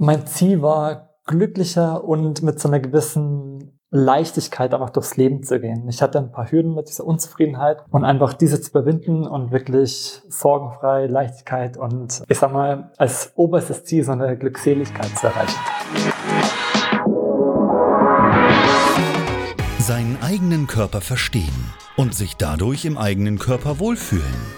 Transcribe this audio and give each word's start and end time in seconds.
Mein 0.00 0.28
Ziel 0.28 0.62
war, 0.62 1.08
glücklicher 1.26 2.04
und 2.04 2.40
mit 2.44 2.60
so 2.60 2.68
einer 2.68 2.78
gewissen 2.78 3.80
Leichtigkeit 3.90 4.72
einfach 4.72 4.90
durchs 4.90 5.16
Leben 5.16 5.42
zu 5.42 5.58
gehen. 5.58 5.88
Ich 5.88 6.00
hatte 6.02 6.18
ein 6.18 6.30
paar 6.30 6.48
Hürden 6.52 6.76
mit 6.76 6.88
dieser 6.88 7.04
Unzufriedenheit 7.04 7.78
und 7.90 8.04
einfach 8.04 8.32
diese 8.34 8.60
zu 8.60 8.70
überwinden 8.70 9.26
und 9.26 9.50
wirklich 9.50 10.22
sorgenfrei, 10.28 11.06
Leichtigkeit 11.06 11.76
und 11.76 12.22
ich 12.28 12.38
sag 12.38 12.52
mal, 12.52 12.92
als 12.96 13.32
oberstes 13.34 13.82
Ziel 13.86 14.04
so 14.04 14.12
eine 14.12 14.38
Glückseligkeit 14.38 15.18
zu 15.18 15.26
erreichen. 15.26 15.58
Seinen 19.80 20.16
eigenen 20.22 20.68
Körper 20.68 21.00
verstehen 21.00 21.74
und 21.96 22.14
sich 22.14 22.36
dadurch 22.36 22.84
im 22.84 22.98
eigenen 22.98 23.40
Körper 23.40 23.80
wohlfühlen. 23.80 24.57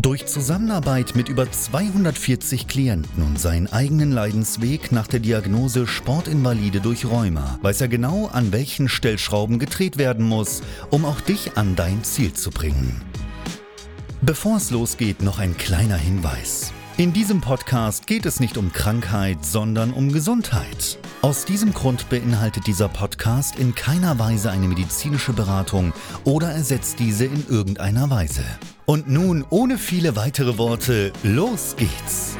Durch 0.00 0.26
Zusammenarbeit 0.26 1.16
mit 1.16 1.28
über 1.28 1.50
240 1.50 2.68
Klienten 2.68 3.20
und 3.20 3.40
seinen 3.40 3.66
eigenen 3.66 4.12
Leidensweg 4.12 4.92
nach 4.92 5.08
der 5.08 5.18
Diagnose 5.18 5.88
Sportinvalide 5.88 6.80
durch 6.80 7.04
Rheuma 7.04 7.58
weiß 7.62 7.80
er 7.80 7.88
genau, 7.88 8.28
an 8.32 8.52
welchen 8.52 8.88
Stellschrauben 8.88 9.58
gedreht 9.58 9.98
werden 9.98 10.24
muss, 10.24 10.62
um 10.90 11.04
auch 11.04 11.20
dich 11.20 11.56
an 11.56 11.74
dein 11.74 12.04
Ziel 12.04 12.32
zu 12.32 12.52
bringen. 12.52 13.02
Bevor 14.20 14.58
es 14.58 14.70
losgeht, 14.70 15.20
noch 15.20 15.40
ein 15.40 15.56
kleiner 15.56 15.96
Hinweis. 15.96 16.72
In 16.96 17.12
diesem 17.12 17.40
Podcast 17.40 18.06
geht 18.06 18.24
es 18.24 18.38
nicht 18.38 18.56
um 18.56 18.72
Krankheit, 18.72 19.44
sondern 19.44 19.92
um 19.92 20.12
Gesundheit. 20.12 21.00
Aus 21.20 21.44
diesem 21.44 21.74
Grund 21.74 22.08
beinhaltet 22.10 22.68
dieser 22.68 22.88
Podcast 22.88 23.58
in 23.58 23.74
keiner 23.74 24.20
Weise 24.20 24.52
eine 24.52 24.68
medizinische 24.68 25.32
Beratung 25.32 25.92
oder 26.22 26.52
ersetzt 26.52 27.00
diese 27.00 27.24
in 27.24 27.44
irgendeiner 27.48 28.08
Weise. 28.08 28.44
Und 28.86 29.10
nun, 29.10 29.44
ohne 29.50 29.78
viele 29.78 30.14
weitere 30.14 30.58
Worte, 30.58 31.12
los 31.24 31.74
geht's! 31.76 32.36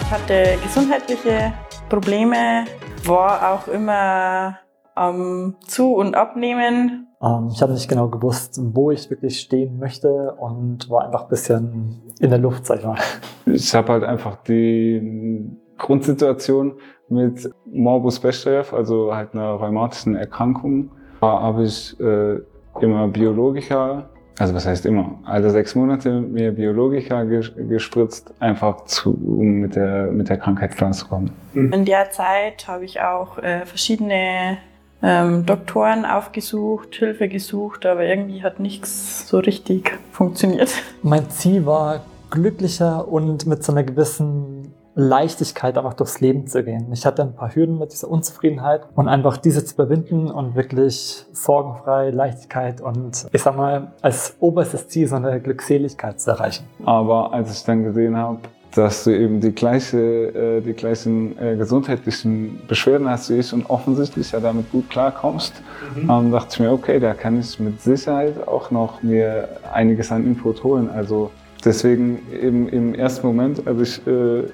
Ich 0.00 0.10
hatte 0.10 0.58
gesundheitliche 0.60 1.52
Probleme, 1.88 2.64
war 3.04 3.52
auch 3.52 3.68
immer 3.68 4.58
am 4.94 5.56
Zu- 5.66 5.94
und 5.94 6.14
Abnehmen. 6.14 7.08
Ähm, 7.22 7.48
ich 7.52 7.62
habe 7.62 7.72
nicht 7.72 7.88
genau 7.88 8.08
gewusst, 8.08 8.60
wo 8.62 8.90
ich 8.90 9.10
wirklich 9.10 9.40
stehen 9.40 9.78
möchte 9.78 10.34
und 10.38 10.90
war 10.90 11.04
einfach 11.04 11.24
ein 11.24 11.28
bisschen 11.28 12.02
in 12.20 12.30
der 12.30 12.38
Luft, 12.38 12.66
sag 12.66 12.80
ich 12.80 12.84
mal. 12.84 12.98
Ich 13.46 13.74
habe 13.74 13.92
halt 13.92 14.04
einfach 14.04 14.36
die 14.44 15.50
Grundsituation 15.78 16.74
mit 17.08 17.50
Morbus 17.66 18.20
Bechterew, 18.20 18.74
also 18.74 19.14
halt 19.14 19.34
einer 19.34 19.52
rheumatischen 19.52 20.14
Erkrankung, 20.14 20.90
da 21.20 21.40
habe 21.40 21.64
ich 21.64 21.98
äh, 22.00 22.38
immer 22.80 23.08
Biologica, 23.08 24.08
also 24.38 24.54
was 24.54 24.66
heißt 24.66 24.86
immer, 24.86 25.20
alle 25.24 25.50
sechs 25.50 25.74
Monate 25.74 26.20
mir 26.20 26.52
Biologica 26.52 27.24
gespritzt, 27.24 28.34
einfach 28.40 28.84
zu, 28.86 29.10
um 29.10 29.60
mit 29.60 29.76
der, 29.76 30.10
mit 30.10 30.28
der 30.28 30.38
Krankheit 30.38 30.76
klarzukommen. 30.76 31.30
In 31.54 31.84
der 31.84 32.10
Zeit 32.10 32.66
habe 32.66 32.84
ich 32.84 33.00
auch 33.00 33.38
äh, 33.38 33.66
verschiedene 33.66 34.58
ähm, 35.02 35.44
Doktoren 35.46 36.04
aufgesucht, 36.04 36.94
Hilfe 36.94 37.28
gesucht, 37.28 37.86
aber 37.86 38.04
irgendwie 38.04 38.42
hat 38.42 38.60
nichts 38.60 39.28
so 39.28 39.38
richtig 39.38 39.98
funktioniert. 40.12 40.72
Mein 41.02 41.28
Ziel 41.30 41.66
war, 41.66 42.02
glücklicher 42.30 43.08
und 43.08 43.46
mit 43.46 43.62
so 43.62 43.72
einer 43.72 43.82
gewissen 43.82 44.72
Leichtigkeit 44.94 45.78
einfach 45.78 45.94
durchs 45.94 46.20
Leben 46.20 46.46
zu 46.46 46.62
gehen. 46.62 46.90
Ich 46.92 47.06
hatte 47.06 47.22
ein 47.22 47.34
paar 47.34 47.54
Hürden 47.54 47.78
mit 47.78 47.92
dieser 47.92 48.10
Unzufriedenheit 48.10 48.82
und 48.94 49.08
einfach 49.08 49.38
diese 49.38 49.64
zu 49.64 49.74
überwinden 49.74 50.30
und 50.30 50.54
wirklich 50.54 51.24
sorgenfrei, 51.32 52.10
Leichtigkeit 52.10 52.80
und 52.80 53.26
ich 53.32 53.42
sag 53.42 53.56
mal, 53.56 53.92
als 54.02 54.36
oberstes 54.40 54.88
Ziel 54.88 55.08
so 55.08 55.16
eine 55.16 55.40
Glückseligkeit 55.40 56.20
zu 56.20 56.30
erreichen. 56.30 56.66
Aber 56.84 57.32
als 57.32 57.56
ich 57.56 57.64
dann 57.64 57.84
gesehen 57.84 58.16
habe, 58.16 58.40
dass 58.74 59.04
du 59.04 59.10
eben 59.10 59.40
die, 59.40 59.52
gleiche, 59.52 59.98
äh, 59.98 60.60
die 60.60 60.72
gleichen 60.72 61.38
äh, 61.38 61.56
gesundheitlichen 61.56 62.60
Beschwerden 62.66 63.08
hast 63.08 63.30
wie 63.30 63.38
ich 63.38 63.52
und 63.52 63.68
offensichtlich 63.68 64.32
ja 64.32 64.40
damit 64.40 64.70
gut 64.72 64.88
klarkommst, 64.88 65.62
mhm. 65.94 66.10
ähm, 66.10 66.32
dachte 66.32 66.48
ich 66.52 66.60
mir, 66.60 66.72
okay, 66.72 66.98
da 66.98 67.14
kann 67.14 67.38
ich 67.38 67.60
mit 67.60 67.80
Sicherheit 67.80 68.46
auch 68.46 68.70
noch 68.70 69.02
mir 69.02 69.48
einiges 69.72 70.10
an 70.10 70.24
Input 70.24 70.64
holen. 70.64 70.88
Also 70.90 71.30
deswegen 71.64 72.20
eben 72.32 72.68
im 72.68 72.94
ersten 72.94 73.26
Moment, 73.26 73.66
als 73.66 73.80
ich 73.80 74.06
äh, 74.06 74.44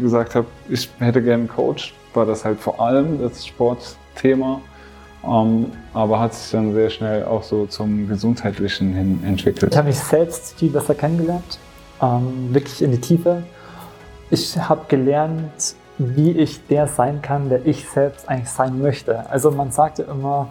gesagt 0.00 0.34
habe, 0.34 0.46
ich 0.68 0.88
hätte 0.98 1.22
gerne 1.22 1.42
einen 1.42 1.48
Coach, 1.48 1.94
war 2.14 2.24
das 2.24 2.44
halt 2.44 2.58
vor 2.58 2.80
allem 2.80 3.20
das 3.20 3.46
Sportthema. 3.46 4.60
Um, 5.22 5.64
ähm, 5.64 5.72
aber 5.92 6.20
hat 6.20 6.34
sich 6.34 6.52
dann 6.52 6.72
sehr 6.72 6.88
schnell 6.88 7.24
auch 7.24 7.42
so 7.42 7.66
zum 7.66 8.06
Gesundheitlichen 8.06 8.94
hin 8.94 9.20
entwickelt. 9.26 9.72
Ich 9.72 9.76
habe 9.76 9.88
mich 9.88 9.98
selbst 9.98 10.56
viel 10.56 10.70
besser 10.70 10.94
kennengelernt, 10.94 11.58
ähm, 12.00 12.54
wirklich 12.54 12.80
in 12.80 12.92
die 12.92 13.00
Tiefe. 13.00 13.42
Ich 14.30 14.56
habe 14.58 14.86
gelernt, 14.88 15.76
wie 15.98 16.32
ich 16.32 16.66
der 16.66 16.88
sein 16.88 17.22
kann, 17.22 17.48
der 17.48 17.64
ich 17.64 17.88
selbst 17.88 18.28
eigentlich 18.28 18.50
sein 18.50 18.80
möchte. 18.80 19.28
Also 19.30 19.50
man 19.50 19.70
sagt 19.70 19.98
ja 19.98 20.06
immer, 20.06 20.48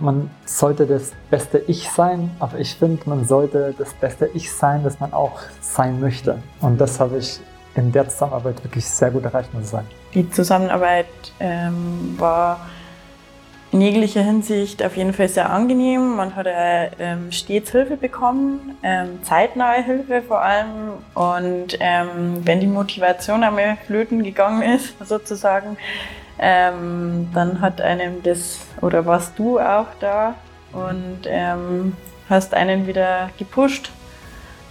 man 0.00 0.30
sollte 0.44 0.86
das 0.86 1.12
beste 1.30 1.58
Ich 1.66 1.90
sein, 1.90 2.30
aber 2.38 2.58
ich 2.58 2.76
finde, 2.76 3.02
man 3.06 3.24
sollte 3.24 3.74
das 3.76 3.92
beste 3.94 4.30
Ich 4.34 4.52
sein, 4.52 4.84
das 4.84 5.00
man 5.00 5.12
auch 5.12 5.40
sein 5.60 6.00
möchte. 6.00 6.38
Und 6.60 6.80
das 6.80 7.00
habe 7.00 7.18
ich 7.18 7.40
in 7.74 7.90
der 7.92 8.08
Zusammenarbeit 8.08 8.62
wirklich 8.62 8.86
sehr 8.88 9.10
gut 9.10 9.24
erreicht, 9.24 9.52
muss 9.52 9.64
ich 9.64 9.70
sagen. 9.70 9.86
Die 10.14 10.28
Zusammenarbeit 10.30 11.06
ähm, 11.40 12.14
war 12.18 12.60
in 13.72 13.80
jeglicher 13.80 14.22
Hinsicht 14.22 14.84
auf 14.84 14.96
jeden 14.96 15.12
Fall 15.12 15.28
sehr 15.28 15.50
angenehm. 15.50 16.16
Man 16.16 16.34
hat 16.34 16.46
ähm, 16.98 17.30
stets 17.30 17.70
Hilfe 17.70 17.96
bekommen, 17.96 18.76
ähm, 18.82 19.22
zeitnahe 19.22 19.82
Hilfe 19.82 20.22
vor 20.22 20.42
allem. 20.42 20.94
Und 21.14 21.78
ähm, 21.80 22.40
wenn 22.44 22.60
die 22.60 22.66
Motivation 22.66 23.44
einmal 23.44 23.76
flöten 23.86 24.22
gegangen 24.22 24.62
ist, 24.62 24.94
sozusagen, 25.06 25.76
ähm, 26.38 27.28
dann 27.32 27.60
hat 27.60 27.80
einem 27.80 28.22
das, 28.22 28.60
oder 28.80 29.06
warst 29.06 29.38
du 29.38 29.60
auch 29.60 29.88
da 30.00 30.34
und 30.72 31.20
ähm, 31.26 31.96
hast 32.28 32.54
einen 32.54 32.86
wieder 32.86 33.30
gepusht, 33.38 33.90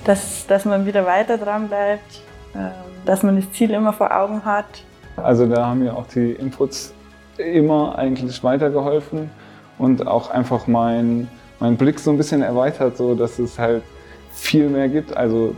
dass, 0.04 0.48
dass 0.48 0.66
man 0.66 0.86
wieder 0.86 1.06
weiter 1.06 1.38
dran 1.38 1.68
bleibt. 1.68 2.22
Ähm, 2.56 2.90
dass 3.06 3.24
man 3.24 3.36
das 3.36 3.52
Ziel 3.54 3.72
immer 3.72 3.94
vor 3.94 4.16
Augen 4.16 4.44
hat. 4.46 4.84
Also 5.18 5.48
da 5.48 5.66
haben 5.68 5.80
mir 5.80 5.96
auch 5.96 6.08
die 6.08 6.32
Inputs 6.34 6.94
immer 7.40 7.98
eigentlich 7.98 8.44
weitergeholfen 8.44 9.30
und 9.78 10.06
auch 10.08 10.30
einfach 10.30 10.68
mein, 10.68 11.28
mein 11.60 11.78
Blick 11.78 12.00
so 12.00 12.12
ein 12.12 12.18
bisschen 12.18 12.42
erweitert, 12.42 12.98
so 12.98 13.16
dass 13.16 13.40
es 13.40 13.58
halt 13.58 13.84
viel 14.32 14.70
mehr 14.70 14.90
gibt. 14.90 15.16
Also 15.16 15.56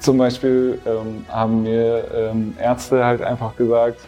zum 0.00 0.18
Beispiel 0.18 0.78
ähm, 0.84 1.24
haben 1.28 1.62
mir 1.62 2.04
ähm, 2.14 2.54
Ärzte 2.60 3.04
halt 3.04 3.22
einfach 3.22 3.56
gesagt, 3.56 4.00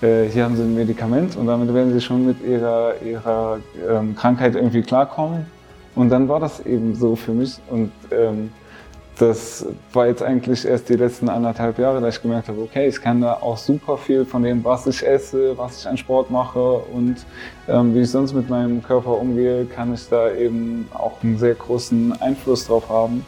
äh, 0.00 0.24
hier 0.24 0.44
haben 0.44 0.56
sie 0.56 0.62
ein 0.62 0.74
Medikament 0.74 1.36
und 1.36 1.46
damit 1.46 1.72
werden 1.72 1.92
sie 1.92 2.00
schon 2.00 2.26
mit 2.26 2.42
ihrer, 2.44 2.94
ihrer 3.02 3.58
ähm, 3.88 4.16
Krankheit 4.16 4.54
irgendwie 4.56 4.82
klarkommen. 4.82 5.46
Und 5.94 6.08
dann 6.08 6.28
war 6.28 6.40
das 6.40 6.64
eben 6.64 6.94
so 6.94 7.14
für 7.14 7.32
mich 7.32 7.58
und 7.68 7.92
ähm, 8.10 8.50
das 9.18 9.66
war 9.92 10.06
jetzt 10.06 10.22
eigentlich 10.22 10.64
erst 10.64 10.88
die 10.88 10.94
letzten 10.94 11.28
anderthalb 11.28 11.78
Jahre, 11.78 12.00
da 12.00 12.08
ich 12.08 12.20
gemerkt 12.20 12.48
habe, 12.48 12.60
okay, 12.62 12.88
ich 12.88 13.00
kann 13.00 13.20
da 13.20 13.34
auch 13.34 13.56
super 13.56 13.96
viel 13.96 14.24
von 14.24 14.42
dem, 14.42 14.64
was 14.64 14.86
ich 14.86 15.06
esse, 15.06 15.56
was 15.56 15.80
ich 15.80 15.86
an 15.86 15.96
Sport 15.96 16.30
mache 16.30 16.60
und 16.60 17.16
ähm, 17.68 17.94
wie 17.94 18.00
ich 18.00 18.10
sonst 18.10 18.32
mit 18.32 18.48
meinem 18.48 18.82
Körper 18.82 19.18
umgehe, 19.18 19.66
kann 19.66 19.92
ich 19.92 20.08
da 20.08 20.32
eben 20.32 20.88
auch 20.94 21.22
einen 21.22 21.38
sehr 21.38 21.54
großen 21.54 22.20
Einfluss 22.20 22.66
drauf 22.66 22.88
haben. 22.88 23.24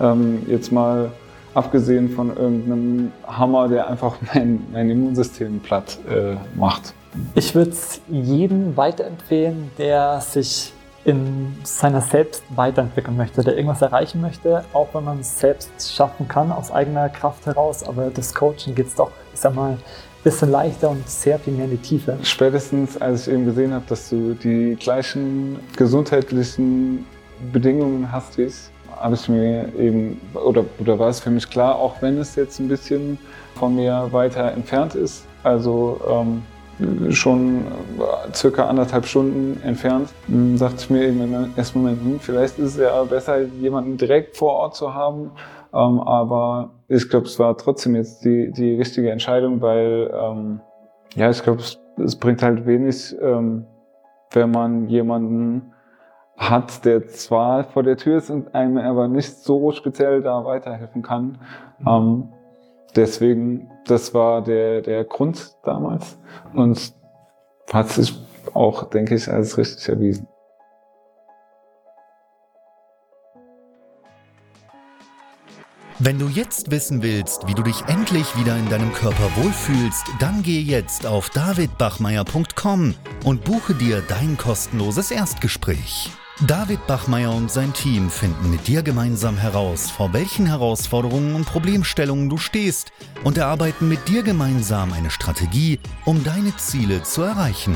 Ähm, 0.00 0.42
jetzt 0.48 0.72
mal 0.72 1.10
abgesehen 1.54 2.10
von 2.10 2.36
irgendeinem 2.36 3.12
Hammer, 3.26 3.68
der 3.68 3.88
einfach 3.88 4.16
mein, 4.34 4.66
mein 4.72 4.90
Immunsystem 4.90 5.60
platt 5.60 5.98
äh, 6.10 6.36
macht. 6.58 6.94
Ich 7.34 7.54
würde 7.54 7.70
es 7.70 8.00
jedem 8.08 8.76
weiterempfehlen, 8.76 9.70
der 9.78 10.20
sich 10.20 10.72
in 11.08 11.56
seiner 11.64 12.02
selbst 12.02 12.42
weiterentwickeln 12.54 13.16
möchte, 13.16 13.42
der 13.42 13.56
irgendwas 13.56 13.80
erreichen 13.80 14.20
möchte, 14.20 14.64
auch 14.74 14.88
wenn 14.92 15.04
man 15.04 15.20
es 15.20 15.40
selbst 15.40 15.94
schaffen 15.94 16.28
kann, 16.28 16.52
aus 16.52 16.70
eigener 16.70 17.08
Kraft 17.08 17.46
heraus. 17.46 17.82
Aber 17.82 18.10
das 18.10 18.34
Coaching 18.34 18.74
geht 18.74 18.88
es 18.88 18.94
doch, 18.94 19.10
ich 19.32 19.40
sag 19.40 19.54
mal, 19.54 19.78
bisschen 20.22 20.50
leichter 20.50 20.90
und 20.90 21.08
sehr 21.08 21.38
viel 21.38 21.54
mehr 21.54 21.64
in 21.64 21.70
die 21.70 21.76
Tiefe. 21.78 22.18
Spätestens, 22.22 23.00
als 23.00 23.26
ich 23.26 23.32
eben 23.32 23.46
gesehen 23.46 23.72
habe, 23.72 23.84
dass 23.88 24.10
du 24.10 24.34
die 24.34 24.76
gleichen 24.78 25.58
gesundheitlichen 25.76 27.06
Bedingungen 27.52 28.12
hast 28.12 28.36
wie 28.36 28.42
ich, 28.42 28.56
habe 28.94 29.14
ich 29.14 29.28
mir 29.28 29.72
eben, 29.78 30.20
oder, 30.34 30.64
oder 30.78 30.98
war 30.98 31.08
es 31.08 31.20
für 31.20 31.30
mich 31.30 31.48
klar, 31.48 31.76
auch 31.76 32.02
wenn 32.02 32.18
es 32.18 32.34
jetzt 32.34 32.58
ein 32.58 32.68
bisschen 32.68 33.18
von 33.54 33.74
mir 33.76 34.08
weiter 34.10 34.52
entfernt 34.52 34.94
ist, 34.94 35.24
also 35.42 36.00
ähm, 36.10 36.42
schon 37.10 37.64
circa 38.34 38.66
anderthalb 38.66 39.06
Stunden 39.06 39.60
entfernt, 39.62 40.10
dachte 40.58 40.76
ich 40.78 40.90
mir 40.90 41.08
eben 41.08 41.22
im 41.22 41.50
ersten 41.56 41.80
Moment, 41.80 42.00
hm, 42.00 42.20
vielleicht 42.20 42.58
ist 42.58 42.76
es 42.76 42.76
ja 42.78 43.02
besser, 43.04 43.42
jemanden 43.42 43.96
direkt 43.96 44.36
vor 44.36 44.52
Ort 44.52 44.76
zu 44.76 44.94
haben, 44.94 45.32
ähm, 45.72 46.00
aber 46.00 46.70
ich 46.88 47.08
glaube, 47.08 47.26
es 47.26 47.38
war 47.38 47.56
trotzdem 47.56 47.94
jetzt 47.94 48.24
die, 48.24 48.50
die 48.52 48.74
richtige 48.76 49.10
Entscheidung, 49.10 49.60
weil 49.60 50.10
ähm, 50.14 50.60
ja, 51.14 51.30
ich 51.30 51.42
glaube, 51.42 51.60
es, 51.60 51.78
es, 52.02 52.16
bringt 52.16 52.42
halt 52.42 52.66
wenig, 52.66 53.14
ähm, 53.20 53.66
wenn 54.32 54.50
man 54.50 54.88
jemanden 54.88 55.72
hat, 56.36 56.84
der 56.84 57.06
zwar 57.08 57.64
vor 57.64 57.82
der 57.82 57.96
Tür 57.96 58.18
ist 58.18 58.30
und 58.30 58.54
einem 58.54 58.78
aber 58.78 59.08
nicht 59.08 59.34
so 59.38 59.72
speziell 59.72 60.22
da 60.22 60.44
weiterhelfen 60.44 61.02
kann. 61.02 61.38
Mhm. 61.80 61.86
Deswegen, 62.98 63.70
das 63.86 64.12
war 64.12 64.42
der, 64.42 64.82
der 64.82 65.04
Grund 65.04 65.54
damals 65.62 66.18
und 66.52 66.92
hat 67.72 67.90
sich 67.90 68.12
auch, 68.54 68.90
denke 68.90 69.14
ich, 69.14 69.30
als 69.30 69.56
richtig 69.56 69.88
erwiesen. 69.88 70.26
Wenn 76.00 76.18
du 76.18 76.26
jetzt 76.26 76.72
wissen 76.72 77.00
willst, 77.00 77.46
wie 77.46 77.54
du 77.54 77.62
dich 77.62 77.84
endlich 77.86 78.36
wieder 78.36 78.56
in 78.56 78.68
deinem 78.68 78.92
Körper 78.92 79.30
wohlfühlst, 79.36 80.04
dann 80.18 80.42
geh 80.42 80.60
jetzt 80.60 81.06
auf 81.06 81.30
davidbachmeier.com 81.30 82.96
und 83.24 83.44
buche 83.44 83.74
dir 83.74 84.02
dein 84.08 84.36
kostenloses 84.36 85.12
Erstgespräch. 85.12 86.10
David 86.46 86.86
Bachmeier 86.86 87.34
und 87.34 87.50
sein 87.50 87.72
Team 87.72 88.10
finden 88.10 88.48
mit 88.52 88.68
dir 88.68 88.84
gemeinsam 88.84 89.36
heraus, 89.36 89.90
vor 89.90 90.12
welchen 90.12 90.46
Herausforderungen 90.46 91.34
und 91.34 91.46
Problemstellungen 91.46 92.28
du 92.28 92.38
stehst 92.38 92.92
und 93.24 93.36
erarbeiten 93.36 93.88
mit 93.88 94.06
dir 94.06 94.22
gemeinsam 94.22 94.92
eine 94.92 95.10
Strategie, 95.10 95.80
um 96.04 96.22
deine 96.22 96.56
Ziele 96.56 97.02
zu 97.02 97.22
erreichen. 97.22 97.74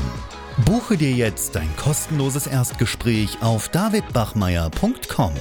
Buche 0.63 0.95
dir 0.95 1.11
jetzt 1.11 1.55
dein 1.55 1.75
kostenloses 1.75 2.47
Erstgespräch 2.47 3.37
auf 3.41 3.67
davidbachmeier.com. 3.67 5.33